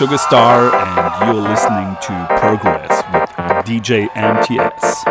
Sugar 0.00 0.16
Star, 0.16 0.74
and 0.74 1.26
you're 1.26 1.42
listening 1.42 1.94
to 2.00 2.26
Progress 2.40 3.04
with 3.12 3.28
DJ 3.66 4.08
MTS. 4.16 5.09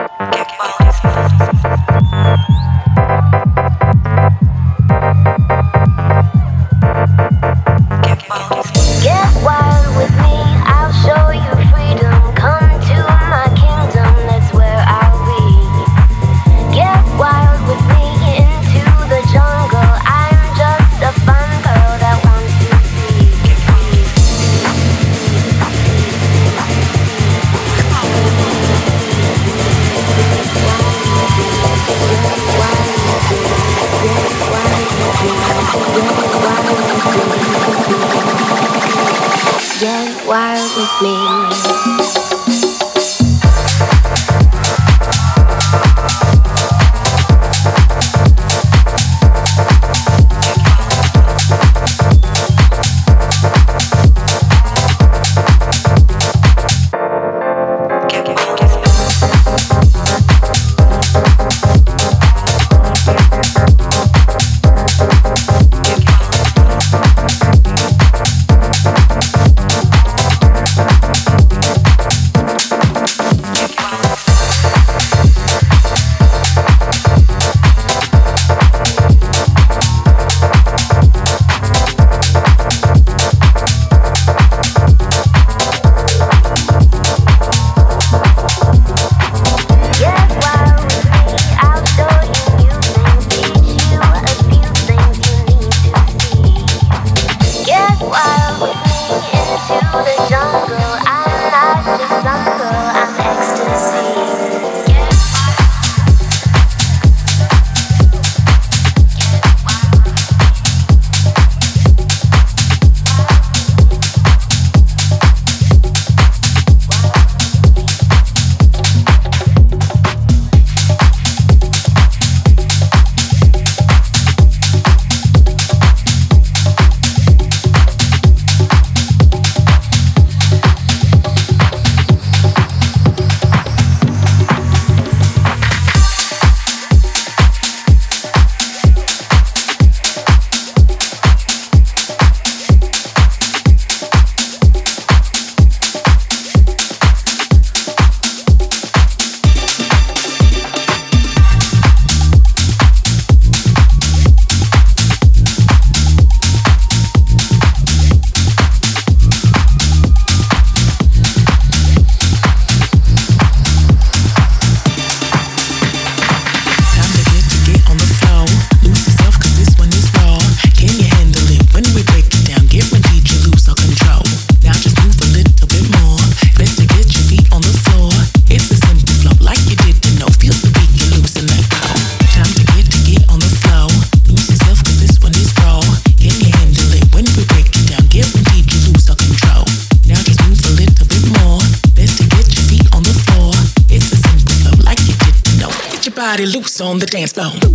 On 196.81 196.99
the 196.99 197.05
dance 197.05 197.33
floor. 197.33 197.68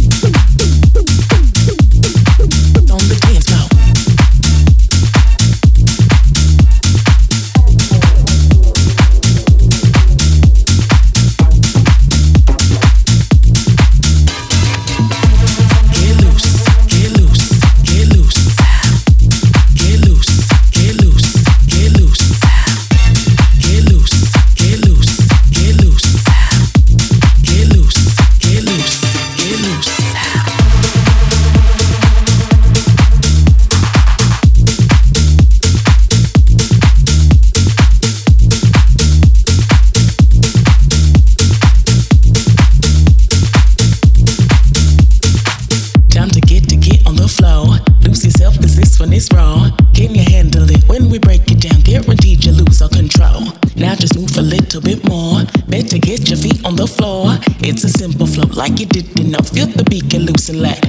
like 58.64 58.80
you 58.80 58.86
did, 58.86 59.04
then 59.16 59.34
I'll 59.34 59.42
feel 59.42 59.66
the 59.66 59.84
beat 59.84 60.08
get 60.08 60.22
loose 60.22 60.48
and 60.48 60.62
lack. 60.62 60.83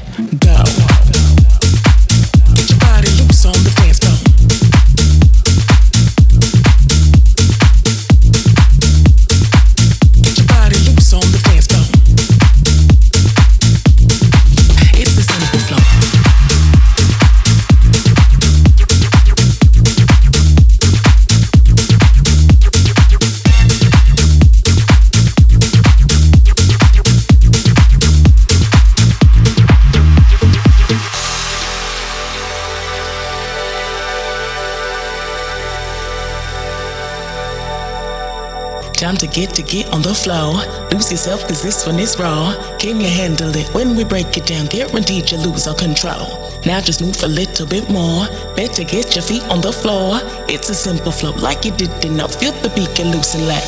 To 39.31 39.63
get 39.63 39.91
on 39.93 40.01
the 40.01 40.13
floor. 40.13 40.53
Lose 40.91 41.11
yourself, 41.11 41.41
cause 41.47 41.61
this 41.61 41.85
one 41.85 41.99
is 41.99 42.17
raw. 42.19 42.53
Can 42.77 42.99
you 42.99 43.07
handle 43.07 43.55
it? 43.55 43.67
When 43.73 43.95
we 43.95 44.03
break 44.03 44.37
it 44.37 44.45
down, 44.45 44.67
guaranteed 44.67 45.31
you 45.31 45.37
lose 45.37 45.67
all 45.67 45.75
control. 45.75 46.51
Now 46.65 46.81
just 46.81 47.01
move 47.01 47.21
a 47.23 47.27
little 47.27 47.65
bit 47.65 47.89
more. 47.89 48.27
Better 48.55 48.83
get 48.83 49.15
your 49.15 49.23
feet 49.23 49.43
on 49.45 49.61
the 49.61 49.71
floor. 49.71 50.19
It's 50.47 50.69
a 50.69 50.75
simple 50.75 51.11
flow, 51.11 51.31
like 51.31 51.65
you 51.65 51.71
didn't 51.71 52.15
know. 52.15 52.27
Feel 52.27 52.53
the 52.61 52.69
beat, 52.69 52.93
get 52.95 53.07
loose 53.07 53.35
and 53.35 53.47
let 53.47 53.67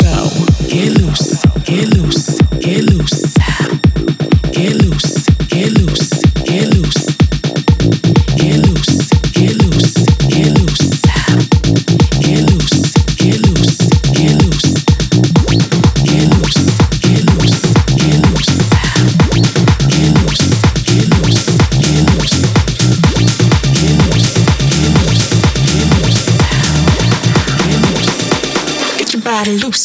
go. 0.00 0.28
Get 0.68 1.00
loose, 1.00 1.42
get 1.64 1.88
loose, 1.96 2.38
get 2.60 2.84
loose. 2.84 3.17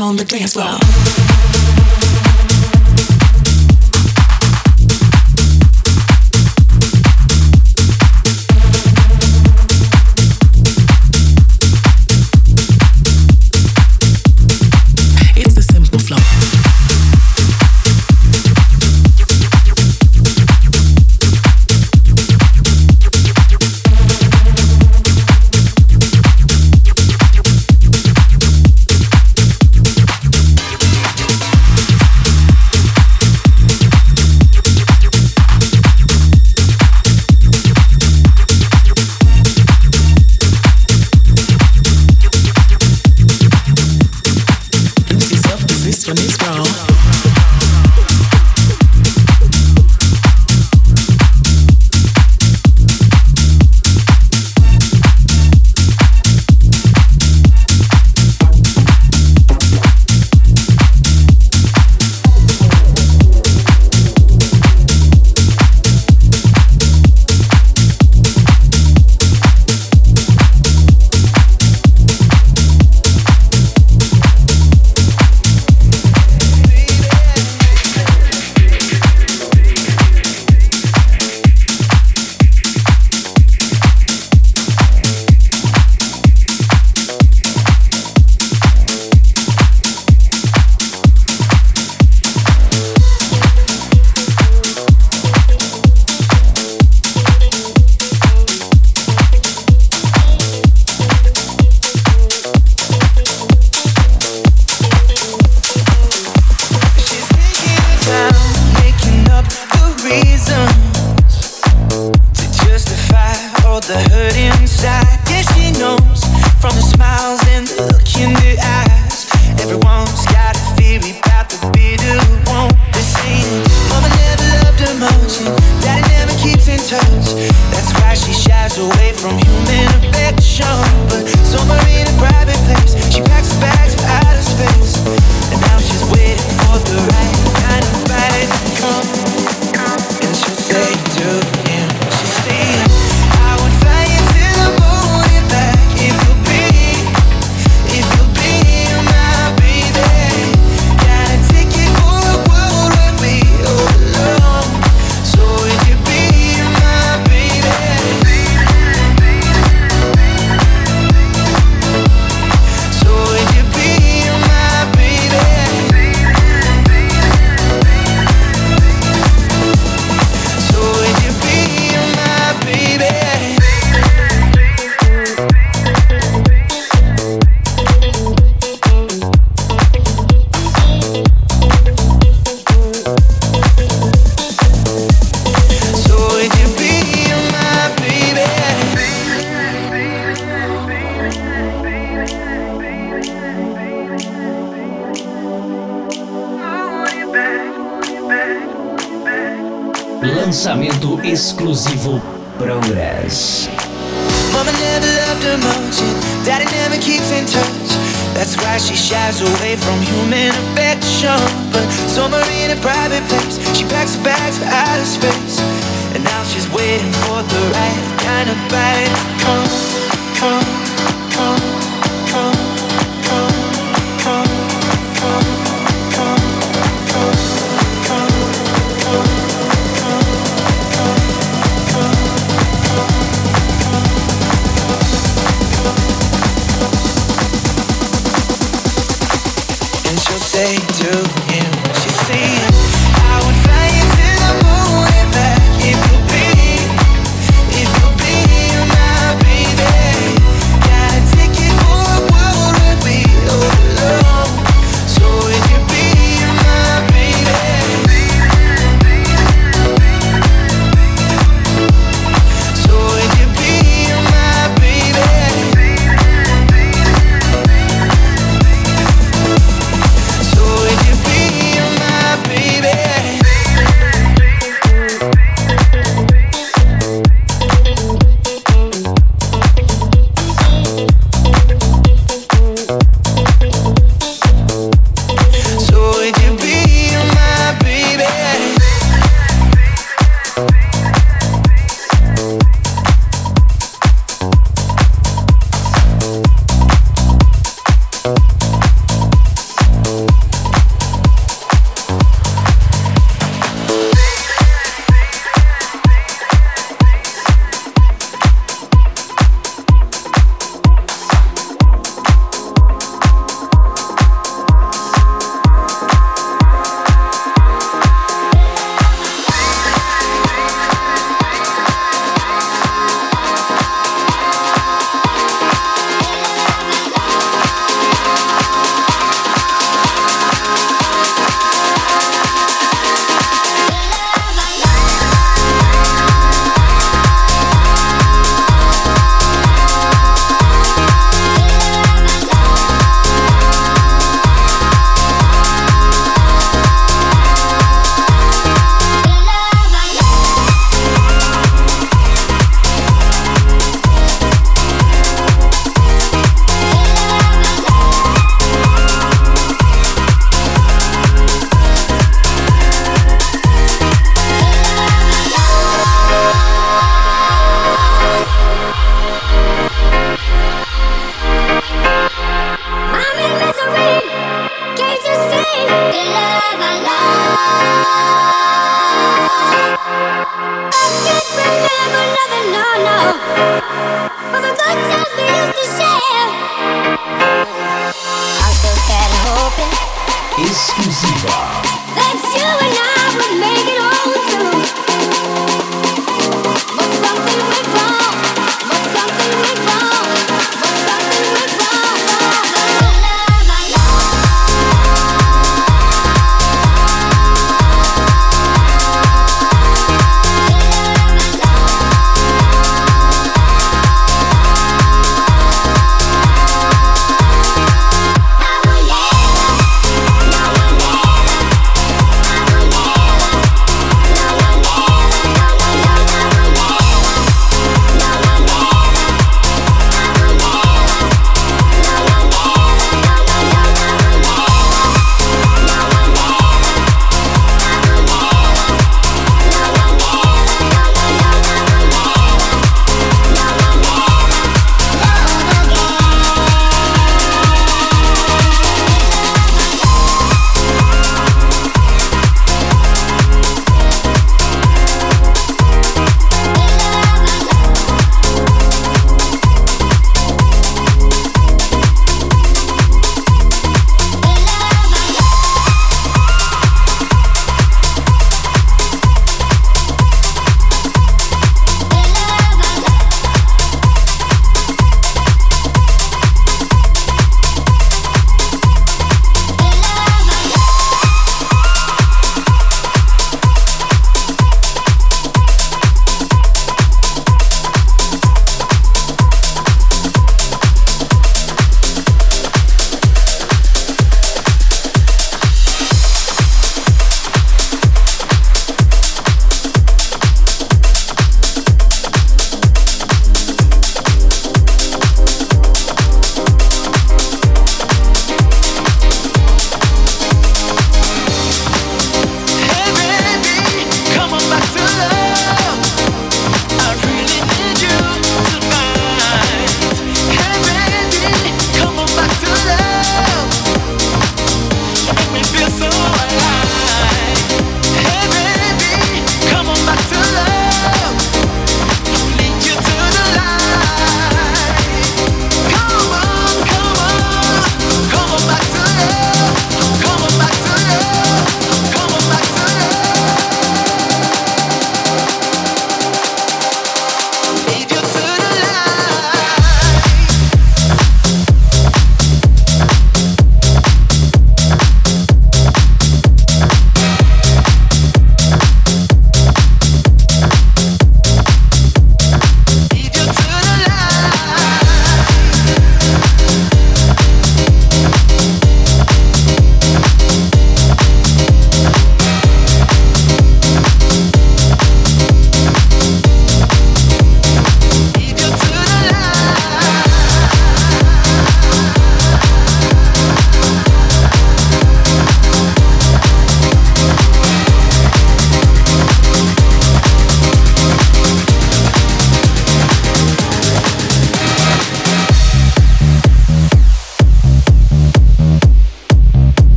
On 0.00 0.16
the 0.16 0.24
dance 0.24 0.52
floor. 0.52 0.87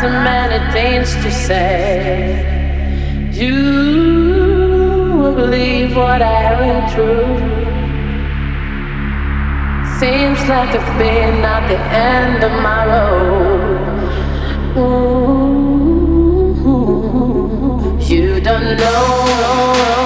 so 0.00 0.08
many 0.08 0.58
things 0.72 1.14
to 1.16 1.30
say. 1.30 2.40
You 3.32 3.54
will 5.20 5.34
believe 5.34 5.94
what 5.94 6.22
I 6.22 6.58
went 6.58 6.90
through. 6.90 7.36
Seems 10.00 10.40
like 10.48 10.74
it's 10.74 10.92
been 10.96 11.44
at 11.44 11.68
the 11.68 11.78
end 12.12 12.42
of 12.42 12.52
my 12.62 12.86
road. 12.92 13.90
Ooh, 14.78 15.18
you 18.00 18.40
don't 18.40 18.78
know. 18.78 19.99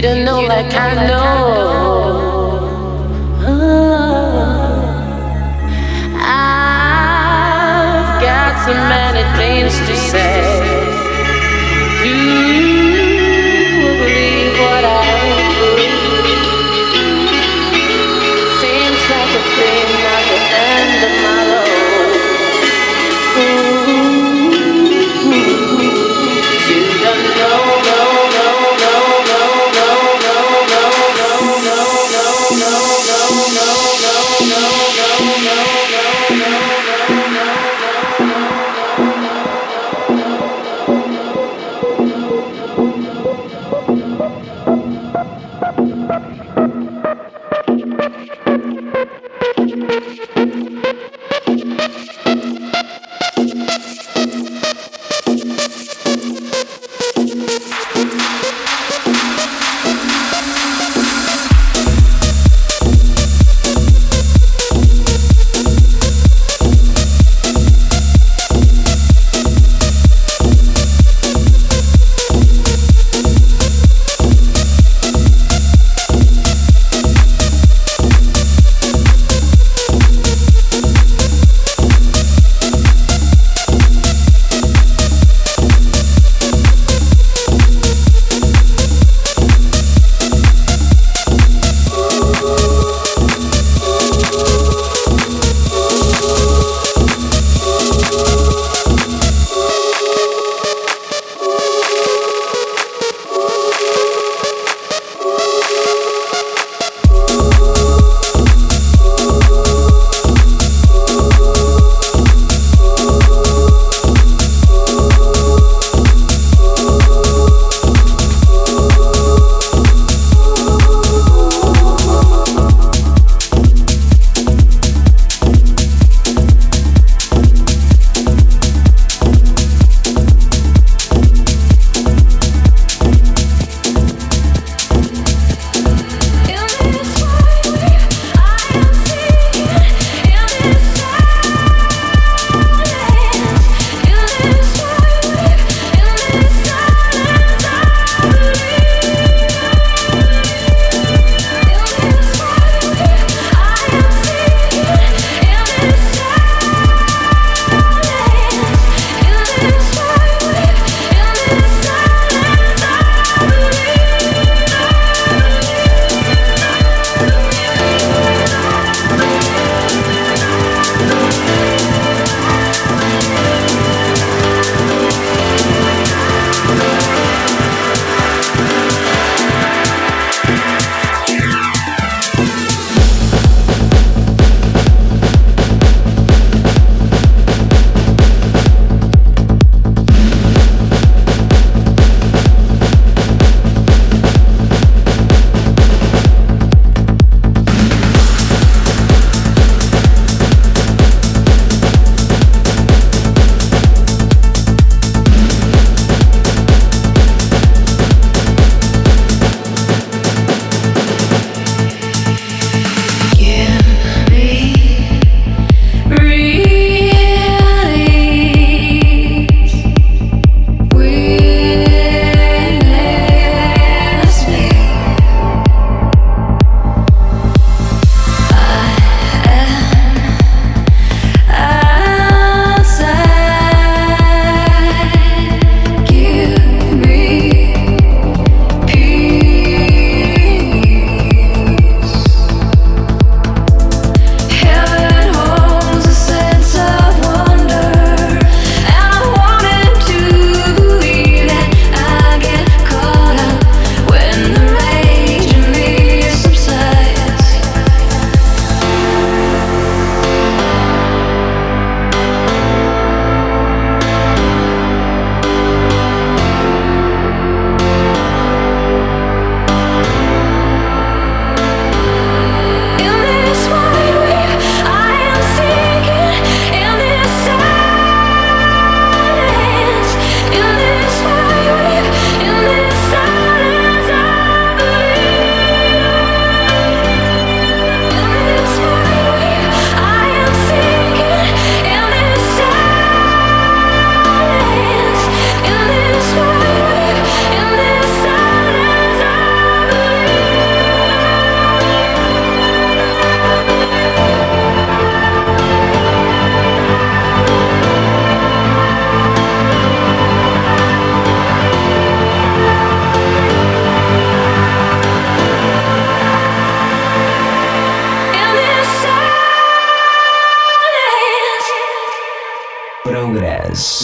You 0.00 0.08
don't 0.08 0.24
know 0.24 0.40
like 0.40 0.72
I 0.72 0.94
know. 0.94 1.12
Like 1.12 1.26
I 1.26 1.82
know. 1.84 2.19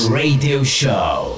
Radio 0.09 0.63
Show. 0.63 1.36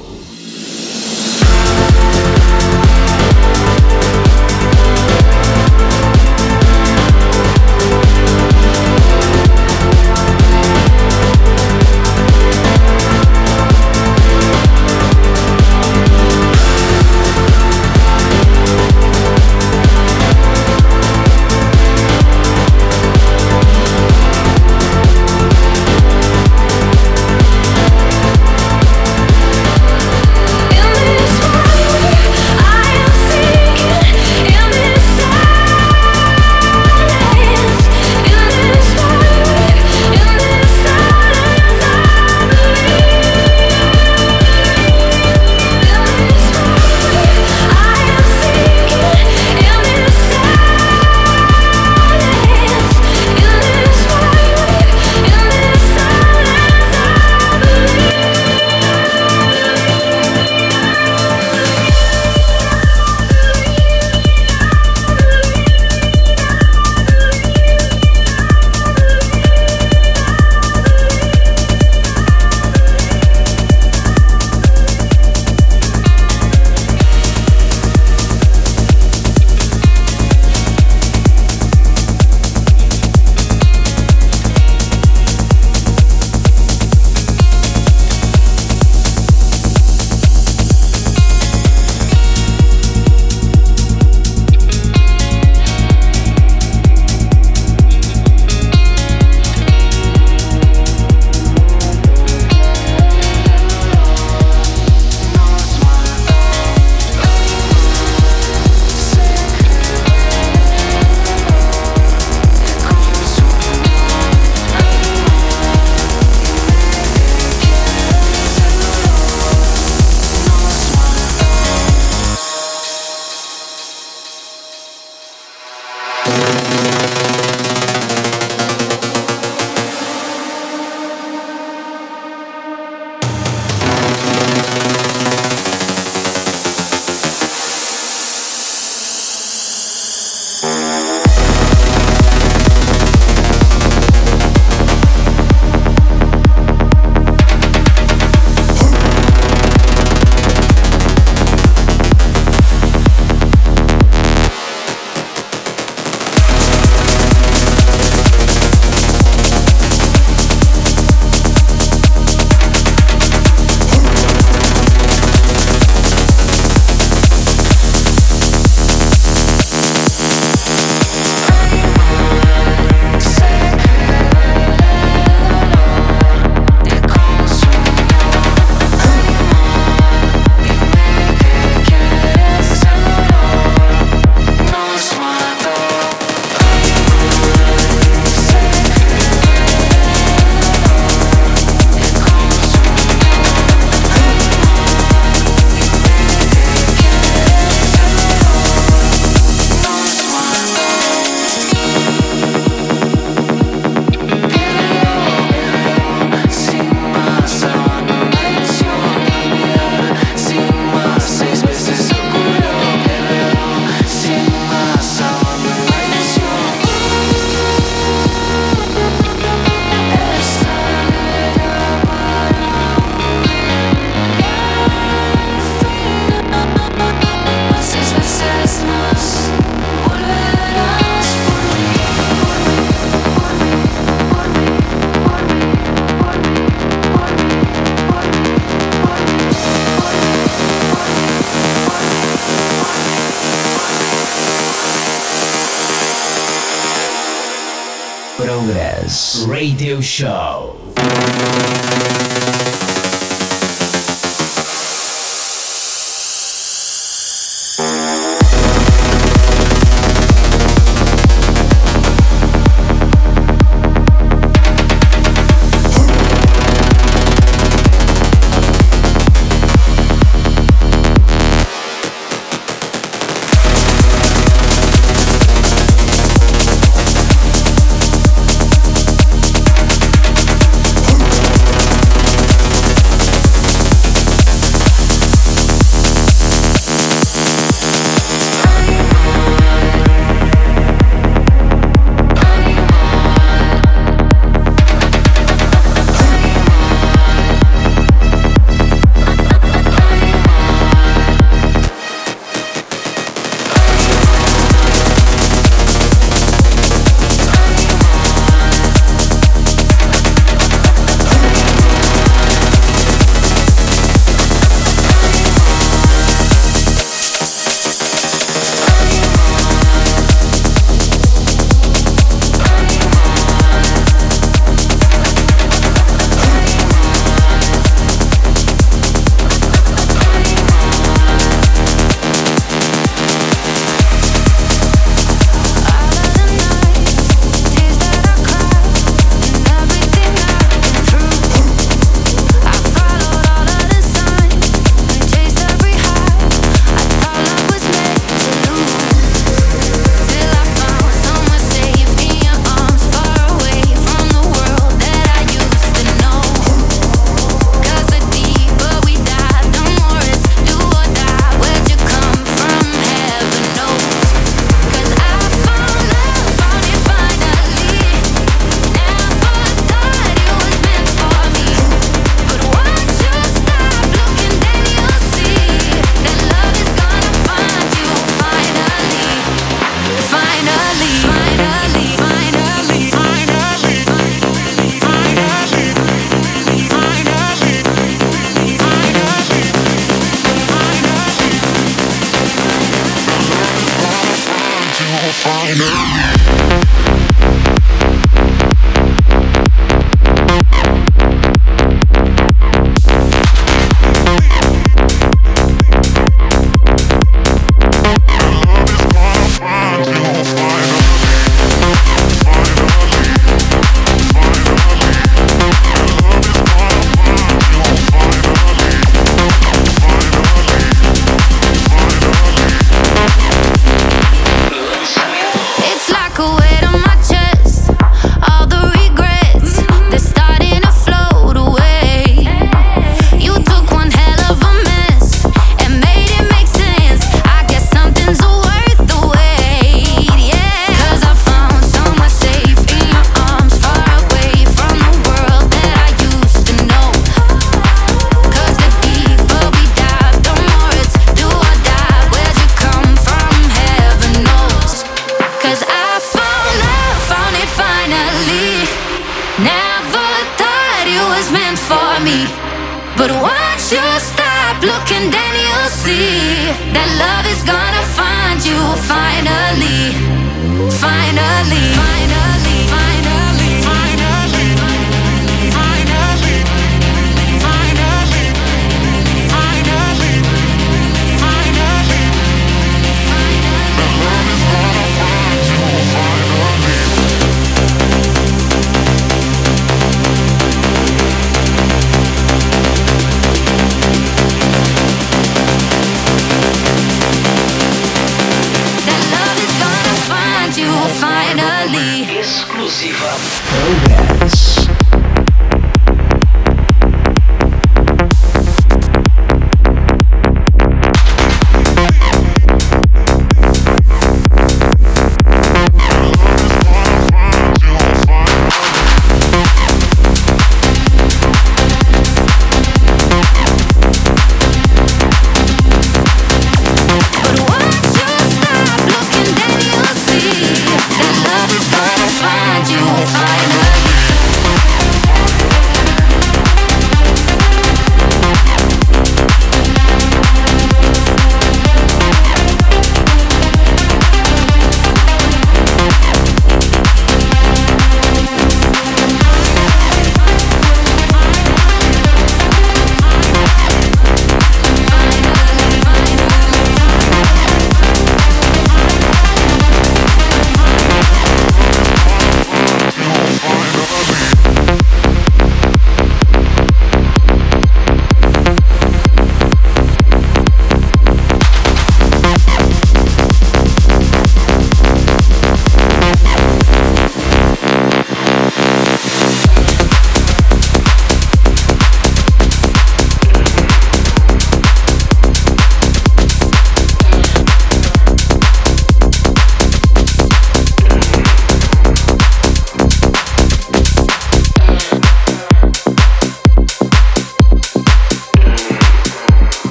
do 532.88 533.27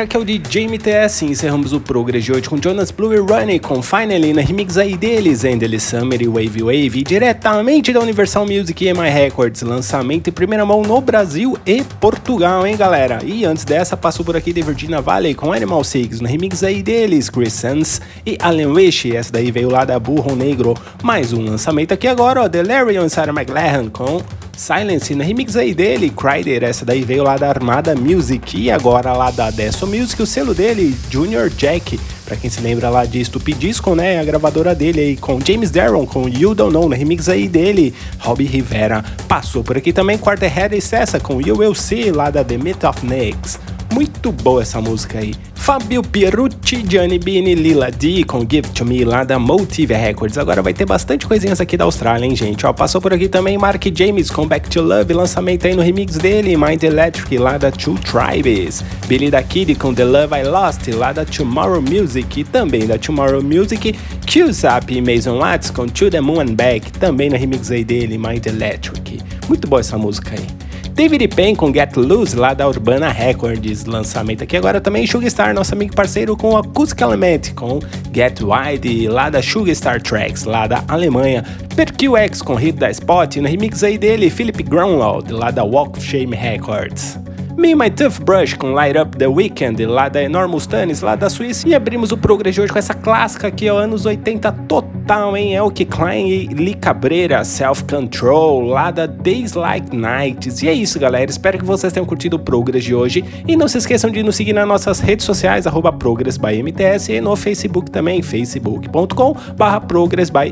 galera, 0.00 0.04
aqui 0.04 0.16
é 0.16 0.20
o 0.20 0.24
DJ 0.24 0.66
MTS 0.66 1.24
encerramos 1.24 1.72
o 1.72 1.80
Progress 1.80 2.24
de 2.24 2.32
hoje 2.32 2.48
com 2.48 2.60
Jonas 2.60 2.90
Blue 2.90 3.12
e 3.12 3.18
Ronnie 3.18 3.58
com 3.58 3.82
Finally 3.82 4.32
na 4.32 4.40
remix 4.40 4.76
aí 4.76 4.96
deles, 4.96 5.44
Endless 5.44 5.90
Summer 5.90 6.20
e 6.22 6.26
Wave 6.26 6.62
Wave, 6.62 7.02
diretamente 7.02 7.92
da 7.92 8.00
Universal 8.00 8.46
Music 8.46 8.84
e 8.84 8.88
EMI 8.88 9.10
Records, 9.10 9.62
lançamento 9.62 10.28
em 10.28 10.32
primeira 10.32 10.64
mão 10.64 10.82
no 10.82 11.00
Brasil 11.00 11.56
e 11.66 11.82
Portugal, 12.00 12.66
hein 12.66 12.76
galera? 12.76 13.20
E 13.24 13.44
antes 13.44 13.64
dessa, 13.64 13.96
passou 13.96 14.24
por 14.24 14.36
aqui 14.36 14.52
The 14.52 14.62
Virginia 14.62 15.00
Valley 15.00 15.34
com 15.34 15.52
Animal 15.52 15.84
Six, 15.84 16.20
no 16.20 16.28
remix 16.28 16.62
aí 16.62 16.82
deles, 16.82 17.28
Chris 17.28 17.52
Sands 17.52 18.00
e 18.24 18.38
Allen 18.40 18.68
Wish, 18.68 19.14
essa 19.14 19.32
daí 19.32 19.50
veio 19.50 19.70
lá 19.70 19.84
da 19.84 19.98
Burro 19.98 20.34
Negro, 20.34 20.74
mais 21.02 21.32
um 21.32 21.42
lançamento 21.42 21.92
aqui 21.92 22.06
agora, 22.06 22.42
ó, 22.42 22.48
Delirium 22.48 23.04
e 23.04 23.10
Sarah 23.10 23.32
McLaren 23.32 23.88
com 23.90 24.22
Silence, 24.60 25.14
no 25.14 25.24
remix 25.24 25.56
aí 25.56 25.74
dele, 25.74 26.10
Crider, 26.10 26.62
essa 26.62 26.84
daí 26.84 27.02
veio 27.02 27.22
lá 27.22 27.38
da 27.38 27.48
Armada 27.48 27.94
Music. 27.96 28.60
E 28.60 28.70
agora 28.70 29.14
lá 29.14 29.30
da 29.30 29.50
Desso 29.50 29.86
Music, 29.90 30.22
o 30.22 30.26
selo 30.26 30.54
dele, 30.54 30.96
Junior 31.10 31.50
Jack, 31.50 31.98
pra 32.24 32.36
quem 32.36 32.48
se 32.48 32.60
lembra 32.60 32.88
lá 32.88 33.04
de 33.04 33.24
Stupidisco, 33.24 33.94
né, 33.94 34.20
a 34.20 34.24
gravadora 34.24 34.74
dele 34.74 35.00
aí 35.00 35.16
com 35.16 35.40
James 35.44 35.70
Darren, 35.70 36.06
com 36.06 36.28
You 36.28 36.54
Don't 36.54 36.72
Know, 36.72 36.88
no 36.88 36.94
remix 36.94 37.28
aí 37.28 37.48
dele, 37.48 37.92
Robbie 38.18 38.44
Rivera, 38.44 39.04
passou 39.26 39.64
por 39.64 39.76
aqui 39.76 39.92
também 39.92 40.16
Quarterhead 40.16 40.76
e 40.76 40.80
Cessa 40.80 41.18
com 41.18 41.40
You 41.40 41.58
Will 41.58 41.74
See, 41.74 42.12
lá 42.12 42.30
da 42.30 42.44
The 42.44 42.56
Myth 42.56 42.84
of 42.84 43.04
Nicks. 43.04 43.58
Muito 44.00 44.32
boa 44.32 44.62
essa 44.62 44.80
música 44.80 45.18
aí. 45.18 45.34
Fabio 45.52 46.02
Pierucci, 46.02 46.82
Gianni 46.88 47.18
Bini, 47.18 47.54
Lila 47.54 47.90
D 47.90 48.24
com 48.24 48.40
Give 48.40 48.66
To 48.70 48.82
Me 48.82 49.04
lá 49.04 49.24
da 49.24 49.38
Motive 49.38 49.92
Records. 49.92 50.38
Agora 50.38 50.62
vai 50.62 50.72
ter 50.72 50.86
bastante 50.86 51.26
coisinhas 51.26 51.60
aqui 51.60 51.76
da 51.76 51.84
Austrália, 51.84 52.24
hein, 52.24 52.34
gente? 52.34 52.64
Ó, 52.64 52.72
passou 52.72 52.98
por 52.98 53.12
aqui 53.12 53.28
também 53.28 53.58
Mark 53.58 53.84
James 53.94 54.30
com 54.30 54.48
Back 54.48 54.70
To 54.70 54.80
Love, 54.80 55.12
lançamento 55.12 55.66
aí 55.66 55.76
no 55.76 55.82
remix 55.82 56.16
dele, 56.16 56.56
Mind 56.56 56.82
Electric 56.82 57.36
lá 57.36 57.58
da 57.58 57.70
Two 57.70 57.98
Tribes. 57.98 58.82
Billy 59.06 59.30
da 59.30 59.42
Kid 59.42 59.74
com 59.74 59.92
The 59.92 60.04
Love 60.06 60.34
I 60.34 60.44
Lost 60.44 60.88
lá 60.94 61.12
da 61.12 61.26
Tomorrow 61.26 61.82
Music 61.82 62.40
e 62.40 62.44
também 62.44 62.86
da 62.86 62.96
Tomorrow 62.96 63.42
Music. 63.42 63.94
Q-Zap 64.24 64.90
e 64.90 65.02
Mason 65.02 65.38
Watts 65.38 65.70
com 65.70 65.84
To 65.86 66.08
The 66.08 66.22
Moon 66.22 66.40
and 66.40 66.54
Back, 66.54 66.90
também 66.92 67.28
no 67.28 67.36
remix 67.36 67.70
aí 67.70 67.84
dele, 67.84 68.16
Mind 68.16 68.46
Electric. 68.46 69.20
Muito 69.46 69.68
boa 69.68 69.80
essa 69.80 69.98
música 69.98 70.36
aí. 70.36 70.69
David 71.00 71.28
Penn 71.28 71.54
com 71.54 71.72
Get 71.72 71.96
Loose, 71.96 72.36
lá 72.36 72.52
da 72.52 72.68
Urbana 72.68 73.08
Records, 73.08 73.86
lançamento 73.86 74.44
aqui 74.44 74.54
agora 74.54 74.82
também 74.82 75.06
Sugar 75.06 75.54
nosso 75.54 75.72
amigo 75.72 75.96
parceiro 75.96 76.36
com 76.36 76.58
Acoustic 76.58 77.00
Element, 77.00 77.54
com 77.54 77.80
Get 78.14 78.38
Wide, 78.42 79.08
lá 79.08 79.30
da 79.30 79.40
Sugar 79.40 79.98
Tracks, 80.02 80.44
lá 80.44 80.66
da 80.66 80.84
Alemanha, 80.86 81.42
Perkill 81.74 82.18
X 82.18 82.42
com 82.42 82.54
Hit 82.54 82.78
da 82.78 82.90
Spot, 82.90 83.34
no 83.36 83.48
remix 83.48 83.82
aí 83.82 83.96
dele, 83.96 84.28
Philip 84.28 84.62
Grounwald, 84.62 85.32
lá 85.32 85.50
da 85.50 85.64
Walk 85.64 85.96
of 85.96 86.06
Shame 86.06 86.36
Records. 86.36 87.18
Me 87.56 87.74
My 87.74 87.90
Toothbrush 87.90 88.54
com 88.54 88.72
Light 88.72 88.96
Up 88.98 89.16
The 89.16 89.26
Weekend, 89.26 89.84
lá 89.86 90.08
da 90.08 90.22
Enormous 90.22 90.66
Tunis, 90.66 91.00
lá 91.00 91.16
da 91.16 91.28
Suíça. 91.28 91.68
E 91.68 91.74
abrimos 91.74 92.12
o 92.12 92.16
Progress 92.16 92.54
de 92.54 92.60
hoje 92.60 92.72
com 92.72 92.78
essa 92.78 92.94
clássica 92.94 93.48
aqui, 93.48 93.68
ó, 93.68 93.78
anos 93.78 94.06
80 94.06 94.52
total, 94.66 94.89
hein? 95.36 95.54
Elke 95.54 95.84
Klein 95.84 96.28
e 96.28 96.46
Lee 96.46 96.74
Cabreira, 96.74 97.42
Self 97.42 97.82
Control, 97.82 98.62
lá 98.62 98.92
da 98.92 99.06
Days 99.06 99.54
Like 99.54 99.96
Nights. 99.96 100.62
E 100.62 100.68
é 100.68 100.72
isso, 100.72 101.00
galera. 101.00 101.28
Espero 101.28 101.58
que 101.58 101.64
vocês 101.64 101.92
tenham 101.92 102.06
curtido 102.06 102.36
o 102.36 102.38
Progress 102.38 102.84
de 102.84 102.94
hoje. 102.94 103.24
E 103.44 103.56
não 103.56 103.66
se 103.66 103.78
esqueçam 103.78 104.08
de 104.08 104.22
nos 104.22 104.36
seguir 104.36 104.52
nas 104.52 104.68
nossas 104.68 105.00
redes 105.00 105.26
sociais, 105.26 105.66
arroba 105.66 105.90
MTS, 105.90 107.12
e 107.12 107.20
no 107.20 107.34
Facebook 107.34 107.90
também, 107.90 108.22
facebook.com 108.22 109.34
barra 109.56 109.82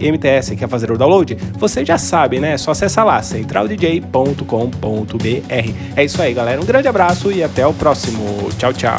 MTS. 0.01 0.57
Quer 0.57 0.69
fazer 0.69 0.91
o 0.91 0.99
download? 0.99 1.37
Você 1.57 1.85
já 1.85 1.97
sabe, 1.97 2.41
né? 2.41 2.55
É 2.55 2.59
só 2.59 2.73
acessar 2.73 3.07
lá, 3.07 3.23
centraldj.com.br. 3.23 5.73
É 5.95 6.05
isso 6.05 6.21
aí, 6.21 6.35
galera. 6.35 6.61
Um 6.61 6.67
grande 6.67 6.89
abraço 6.89 7.31
e 7.31 7.45
até 7.45 7.65
o 7.65 7.73
próximo. 7.73 8.49
Tchau, 8.59 8.73
tchau. 8.73 8.99